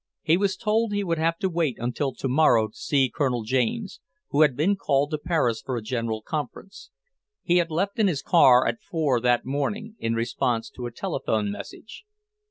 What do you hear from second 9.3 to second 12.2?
morning, in response to a telephone message.